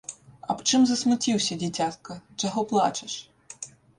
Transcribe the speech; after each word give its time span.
Аб 0.53 0.61
чым 0.69 0.85
засмуціўся, 0.91 1.57
дзіцятка, 1.65 2.17
чаго 2.43 2.59
плачаш? 2.75 3.13